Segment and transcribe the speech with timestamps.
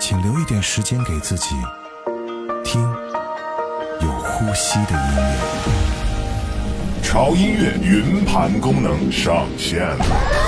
[0.00, 1.56] 请留一点时间给自己，
[2.64, 2.80] 听
[4.00, 5.36] 有呼吸的音乐。
[7.02, 10.47] 潮音乐云盘功能上线了。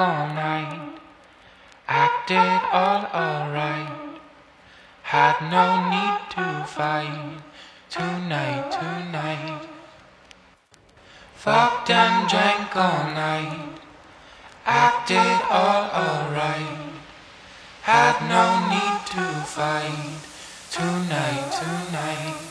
[0.00, 0.98] All night,
[1.86, 4.18] acted all alright.
[5.02, 7.42] Had no need to fight
[7.90, 9.68] tonight, tonight.
[11.34, 13.76] Fucked and drank all night,
[14.64, 16.94] acted all alright.
[17.82, 20.16] Had no need to fight
[20.70, 22.49] tonight, tonight.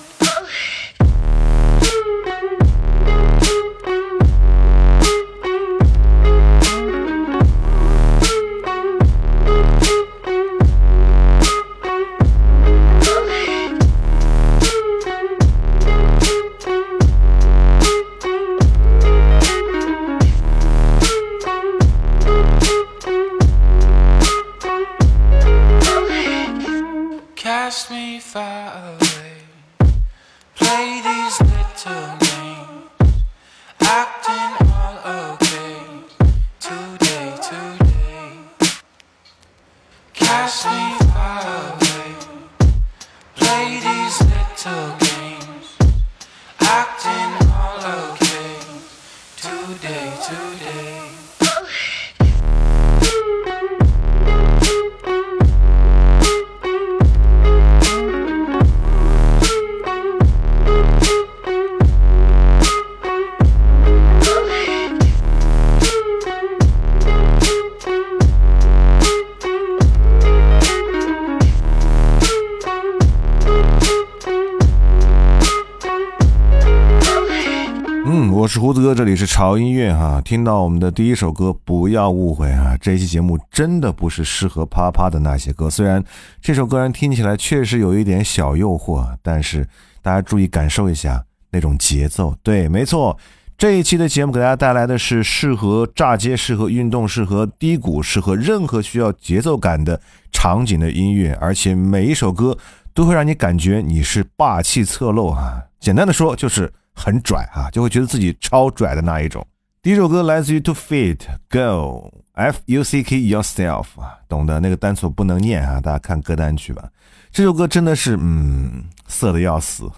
[78.40, 80.22] 我是胡子哥，这里是潮音乐哈。
[80.24, 85.70] 听到我们的第一首歌，不要误会啊，这期节目真的不是适合啪啪的那些歌。
[85.70, 86.02] 虽然
[86.42, 89.68] 这首歌人听起来确实有一点小诱惑，但是
[90.02, 92.34] 大家注意感受一下那种节奏。
[92.42, 93.18] 对，没错，
[93.58, 100.00] 这一期的节目给大家带来的是适合炸街、适合运动、适合低谷、适合任何需要节奏感的
[100.32, 102.58] 场景的音乐，而且每一首歌
[102.94, 105.62] 都会让你感觉你是霸气侧漏啊。
[105.78, 106.72] 简单的说就是。
[107.00, 109.46] 很拽啊，就会觉得自己超拽的那一种。
[109.82, 116.90] 第一首歌来自于 To Fit Go F U C K Yourself 啊，懂得那个单词不能念啊，大家看歌单去吧。
[117.32, 119.90] 这首歌真的是嗯，色的要死，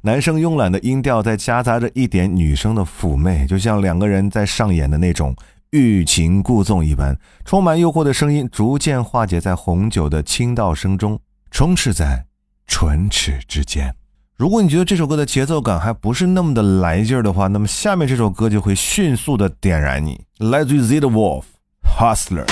[0.00, 5.36] 男生慵懒的音调在夹杂着一点女生的妩媚，就像两个人在上演的那种
[5.70, 7.14] 欲擒故纵一般。
[7.44, 11.20] 充满诱惑的声音逐渐化解在红酒的倾倒声中，
[11.50, 12.24] 充斥在
[12.66, 13.94] 唇齿之间。
[14.38, 20.20] 如果你觉得这首歌的节奏感还不是那么的来劲儿的话，那么下面这首歌就会迅速的点燃你。
[20.38, 21.42] 来自于 Z 的 Wolf
[21.98, 22.46] Hustler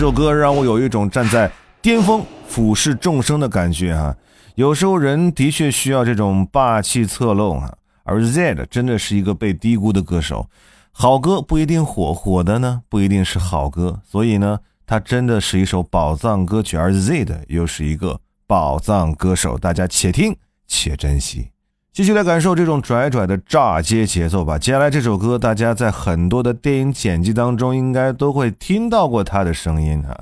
[0.00, 1.52] 这首歌让我有一种站在
[1.82, 4.16] 巅峰俯视众生的感觉哈、
[4.54, 10.48] 有时候人的确需要这种霸气侧漏啊，而 Z 真的是一个被低估的歌手。
[10.90, 20.34] 好歌不一定火，火的呢不一定是好歌，所以呢，它真的是一首宝藏歌曲，而 Z 的又是一个宝藏歌手，大家且听
[20.66, 21.50] 且珍惜。
[21.92, 24.56] 继续来感受这种拽拽的炸街节奏吧。
[24.56, 30.16] 接下来这首歌，大家在很多的电影剪辑当中应该都会听到过他的声音啊。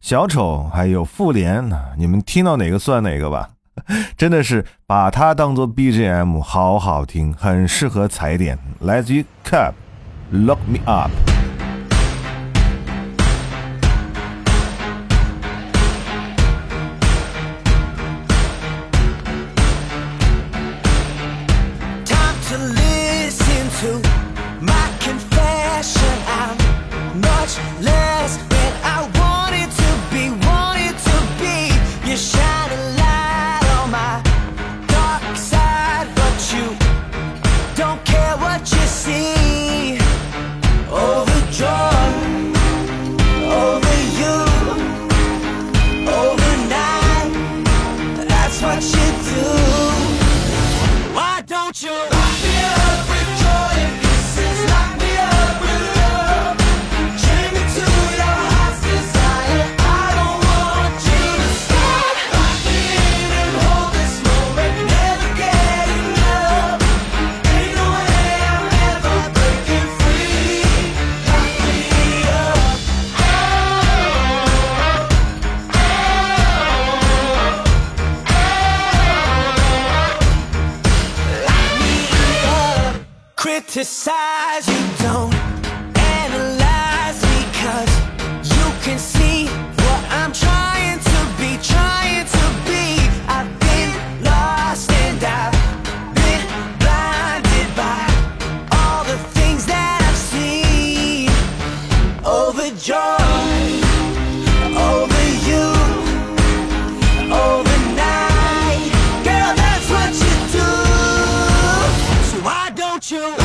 [0.00, 3.50] 小丑还有复联，你们听到哪个算哪个吧。
[4.18, 8.58] 真的是把它当做 BGM，好好听，很适合踩点。
[8.80, 11.10] 来自于 Cub，Lock Me Up。
[113.12, 113.41] You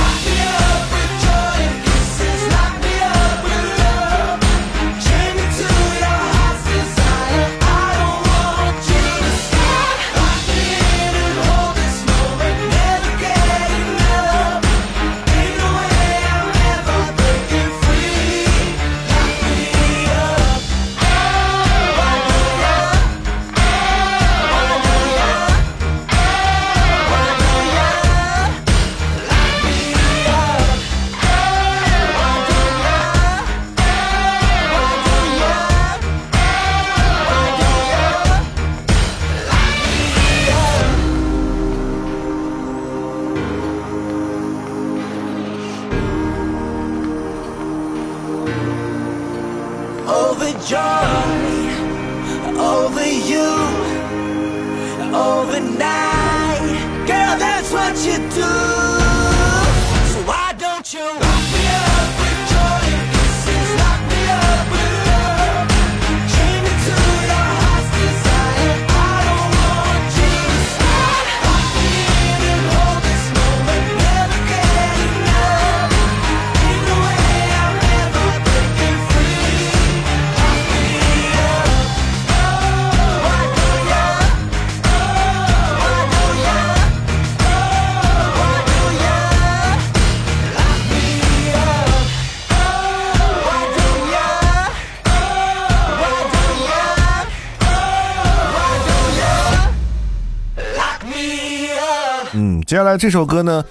[102.68, 103.64] 接下来这首歌呢，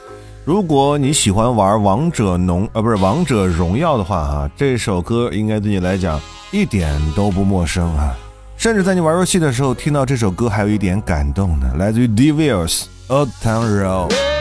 [0.47, 6.19] 如果你喜欢玩王者农呃不是王者荣耀的话啊、这首歌应该对你来讲
[6.51, 8.17] 一点都不陌生啊，
[8.57, 14.36] 甚至在你玩游戏的时候听到这首歌还有一点感动呢，来自于 d e v i l s Old Town Road。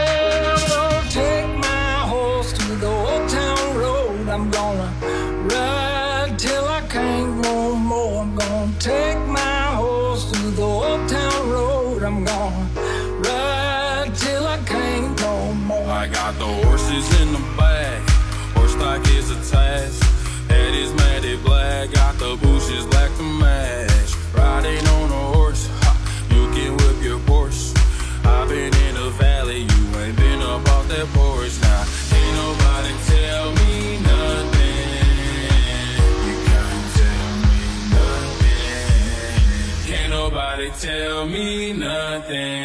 [16.06, 18.08] I got the horses in the back,
[18.54, 20.04] horse stock is attached.
[20.52, 24.14] Head is matted black, got the bushes black to match.
[24.36, 25.98] Riding on a horse, ha,
[26.30, 27.74] you can whip your Porsche.
[28.24, 31.84] I've been in the valley, you ain't been up off that porch now.
[32.14, 35.10] Ain't nobody tell me nothing.
[36.28, 37.66] You can't tell me
[37.98, 38.62] nothing.
[39.88, 42.65] Can't nobody tell me nothing.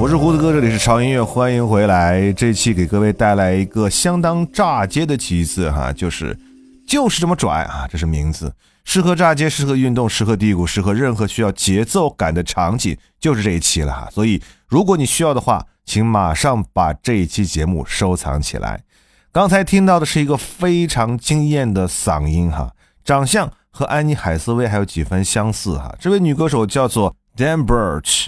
[0.00, 2.32] 我是胡子哥，这里是潮音乐，欢迎回来。
[2.34, 6.38] 这期给各位带来一个相当炸街的旗子哈，就是
[6.86, 14.08] 就是这么拽啊，这是名字，适合炸街，适合运动，适合低谷，适合任何需要节奏感的场景，就是这一期了哈。
[14.12, 18.80] 所以如果你需要的话，请马上把这一期节目收藏起来。
[19.32, 22.72] 刚才听到的是一个非常惊艳的嗓音哈，
[23.04, 25.92] 长相和安妮海瑟薇还有几分相似哈。
[25.98, 28.26] 这位女歌手叫做 Dan Birch。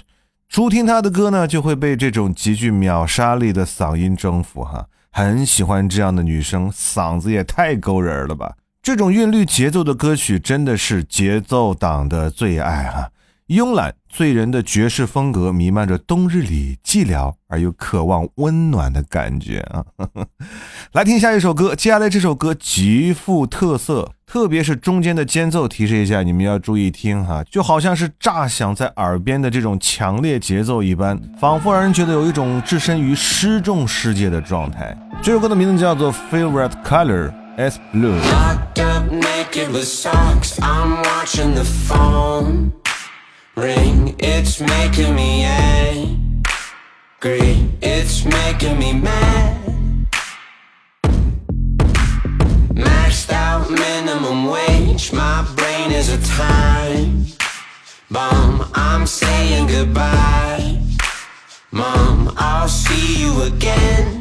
[0.50, 8.56] 初听她的歌呢，就会被这种极具秒杀力的嗓音征服哈，很喜欢这样的女生，嗓子也太勾人了吧！
[8.82, 13.10] 这种韵律节奏的歌曲真的是节奏党的最爱哈。
[13.50, 19.84] 慵懒醉人的爵士风格弥漫着冬日里寂寥而又渴望温暖的感觉啊！
[20.94, 34.96] 来听下一首歌，接下来这首歌极富特色，特别是中间的间奏，提示一下你们要注意听哈，就好像是炸响在耳边的这种强烈节奏一般，仿佛让人觉得有一种置身于失重世界的状态。
[35.20, 38.14] 这首歌的名字叫做《Favorite Color S Blue》。
[43.56, 44.14] Ring.
[44.18, 46.42] It's making me angry.
[47.82, 50.06] It's making me mad.
[52.74, 55.12] Maxed out minimum wage.
[55.12, 57.26] My brain is a time
[58.10, 58.70] bomb.
[58.74, 60.80] I'm saying goodbye.
[61.72, 64.19] Mom, I'll see you again.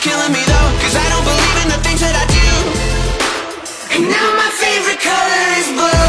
[0.00, 2.48] Killing me though, cause I don't believe in the things that I do.
[3.94, 6.06] And now my favorite color is blue.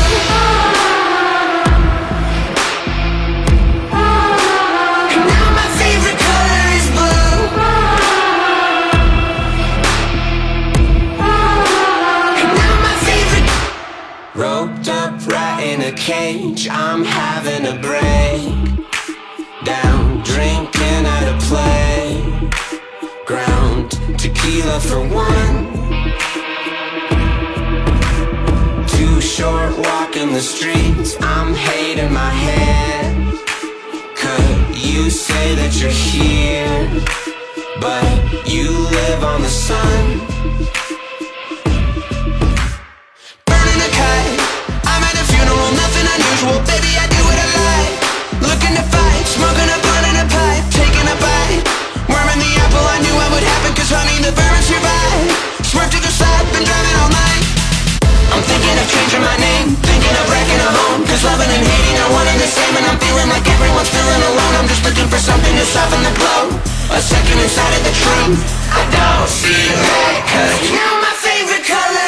[5.10, 7.34] And now my favorite color is blue.
[12.42, 13.50] And now my favorite
[14.36, 18.54] Roped up right in a cage, I'm having a break.
[19.66, 21.90] Down, drinking at a play.
[24.50, 25.58] Tequila for one.
[28.88, 33.16] Too short walking the streets, I'm hating my head.
[34.16, 36.82] Could you say that you're here?
[37.80, 40.49] But you live on the sun.
[58.90, 61.06] Changing my name, thinking of wrecking a home.
[61.06, 64.22] Cause loving and hating are one and the same, and I'm feeling like everyone's feeling
[64.34, 64.54] alone.
[64.58, 66.42] I'm just looking for something to soften the blow.
[66.90, 68.42] A second inside of the truth.
[68.74, 71.99] I don't see red, cause now my favorite color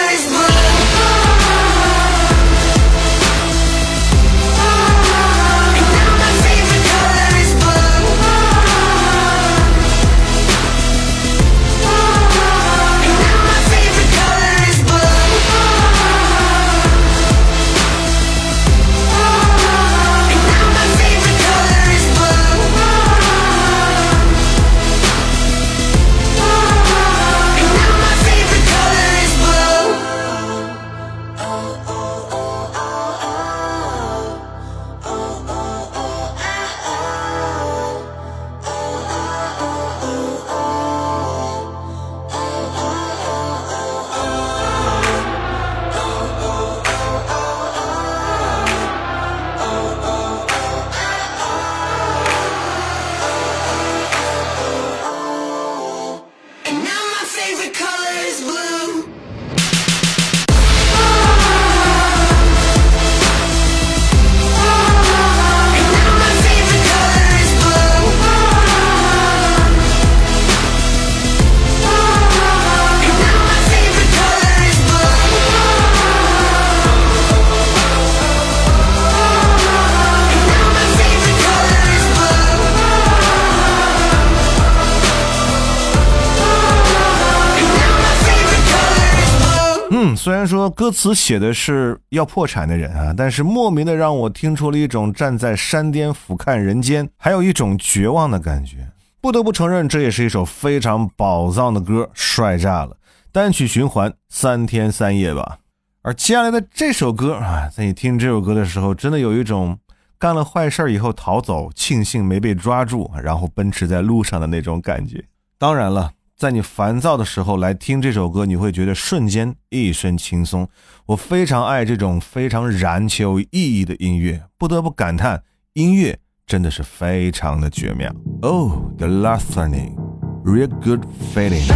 [90.04, 98.78] 嗯，虽然说歌词写的是要破产的人啊，但是莫名的让我听出了一种站在山巅俯瞰人间，还有一种绝望的感觉。
[99.22, 102.98] 不得不承认，这也是一首非常宝藏的歌，帅炸了！
[103.32, 105.60] 单曲循环三天三夜吧。
[106.02, 109.78] 而接下来的这首歌啊，在你听这首歌的时候，真的有一种
[110.18, 115.24] 干了坏事以后逃走，庆幸没被抓住，然后奔驰在路上的那种感觉。
[115.60, 120.68] 当然了，在你烦躁的时候来听这首歌，你会觉得瞬间一身轻松。
[121.06, 128.12] 我非常爱这种非常燃且有意义的音乐，不得不感叹，音乐真的是非常的绝妙。
[128.42, 129.96] Oh, the last thing,
[130.44, 131.72] real good feeling.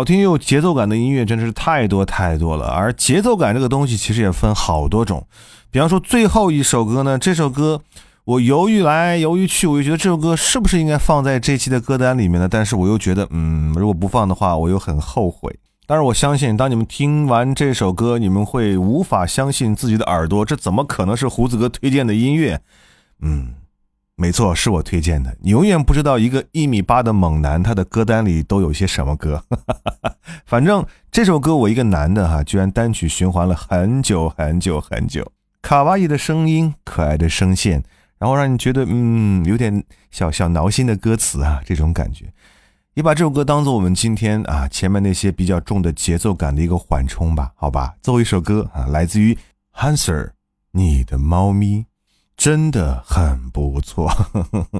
[0.00, 2.68] 好听又有节奏感的音乐真的是太多太多了。
[2.68, 5.26] 而节奏感这个东西其实也分好多种，
[5.70, 7.82] 比方说最后一首歌呢，这首歌
[8.24, 12.48] 我犹豫来犹豫去，我就觉得这首歌是不是应该放在这期的歌单里面呢？
[12.50, 15.54] 但是我又觉得，嗯，如果不放的话，我又很后悔。
[15.86, 22.58] 但是，我相信当你们听完这首歌，你们会无法相信自己的耳朵，这怎么可能是胡子哥推荐的音乐？
[23.20, 23.52] 嗯，
[24.20, 25.34] 没错，是我推荐的。
[25.40, 29.42] 你永远不知道一个一米八的猛男，他的歌单里都有些什么歌。
[30.44, 35.32] 反正这首歌我一个男的哈，居然单曲循环了很久很久很久。
[35.62, 37.82] 卡哇伊的声音，可爱的声线，
[38.18, 42.26] 然后让你觉得嗯，有点小小挠心的歌词啊，这种感觉。
[42.92, 47.94] 也把这首歌当做我们今天啊前面那些比较重的节奏感的一个缓冲吧，好吧。
[48.02, 49.38] 最后一首歌啊，来自于
[49.72, 50.32] Hanser，
[50.72, 51.86] 你的猫咪。
[52.40, 54.08] 真的很不错。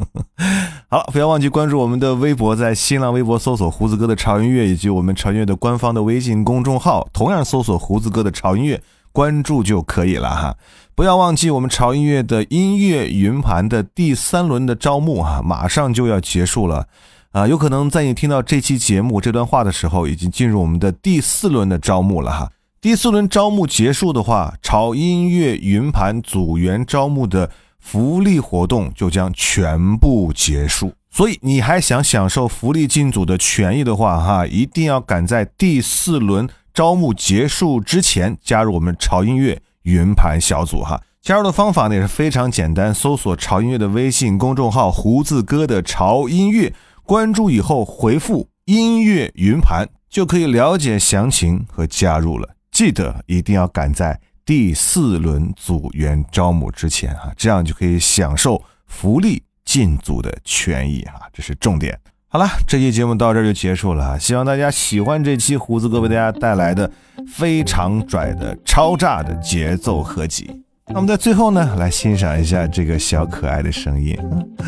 [0.89, 10.57] 好了，不要忘记关注我们的微博，在新浪微博搜索“胡子哥的潮音乐”，以及我们潮音乐的官方的微信公众号，同样搜索“胡子哥的潮音乐”，关注就可以了哈。
[10.95, 16.87] 不要忘记我们潮音乐的音乐云盘的第三轮的招募哈，马上就要结束了。
[17.33, 22.49] 啊，有可能在你听到这期节目这段话的时候，已经进入我们的第四轮的招募了哈。
[22.83, 30.95] 第四轮招募结束的话，潮音乐云盘组员招募的福利活动就将全部结束。
[31.11, 41.03] 所以你还想享受福利进组的权益的话，哈，一定要赶在第四轮招募结束之前加入我们潮音乐云盘小组哈。
[41.21, 46.73] 加入的方法呢也是非常简单，搜索潮音乐的微信公众号“胡子哥的潮音乐”，
[47.05, 52.57] 关注以后回复“音乐云盘”就可以了解详情和加入了。
[52.81, 62.01] 记得一定要赶在第四轮组员招募之前啊，这样就可以享受福利进组的权益啊，这是重点。
[62.29, 66.91] 好了，这期节目到这儿就结束了，希望大家喜欢这期胡子哥为大家带来的
[67.29, 70.51] 非常拽的超炸的节奏合集。
[70.87, 74.19] 那我们在最后呢，来欣赏一下这个小可爱的声音，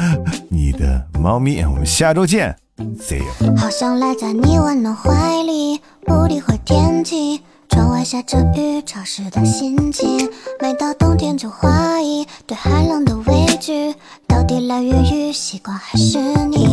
[0.51, 1.63] 你的猫咪。
[1.63, 3.57] 我们下周见，See you。
[3.57, 7.41] 好想赖在你温暖怀里，不理会天气。
[7.73, 10.29] 窗外下着雨，潮湿的心情。
[10.61, 13.95] 每到冬天就怀疑对寒冷的畏惧，
[14.29, 16.19] 到底来源于习惯还是
[16.51, 16.69] 你？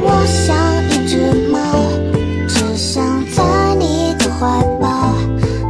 [0.00, 0.54] 我像
[0.90, 1.58] 一只猫，
[2.46, 3.04] 只想
[3.34, 5.12] 在你的怀抱，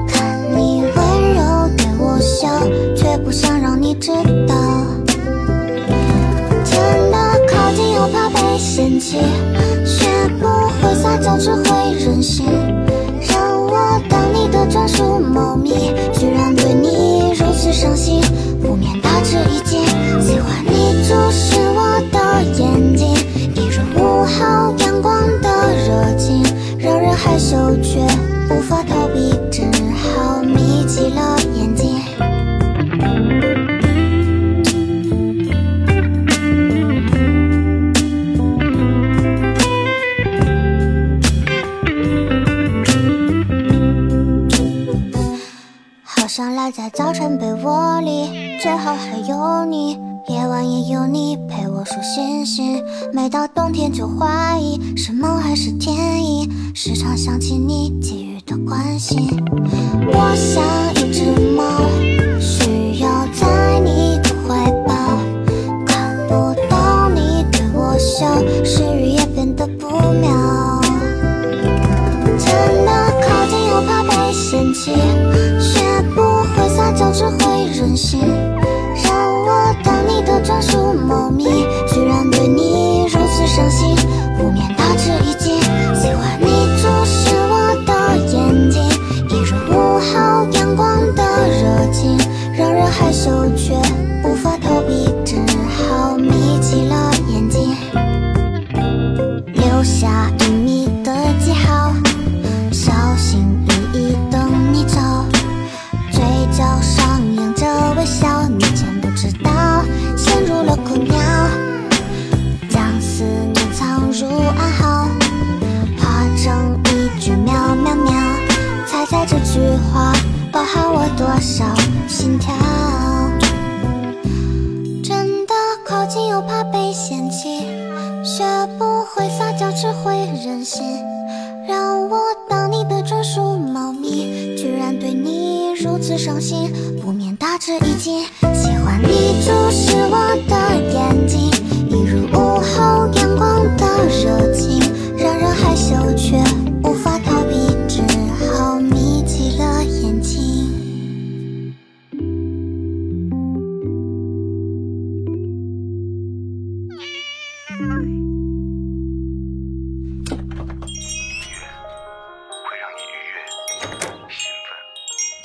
[0.06, 2.60] 看你温柔对我笑，
[2.94, 4.12] 却不想让你知
[4.46, 4.54] 道。
[6.62, 9.16] 真的靠近又怕被嫌弃，
[9.86, 12.44] 学不会撒娇，只会任性。
[46.94, 49.92] 早晨被窝里，最好还有你，
[50.28, 52.84] 夜晚也有你陪我数星星。
[53.14, 59.26] 每到冬天就怀疑是梦还是天意，时常想起你给予的关心。
[60.06, 60.62] 我想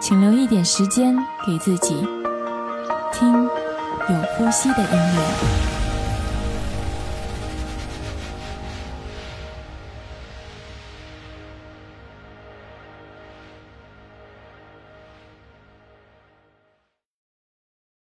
[0.00, 1.14] 请留一点时间
[1.46, 1.94] 给自己，
[3.12, 5.69] 听有呼吸的音乐。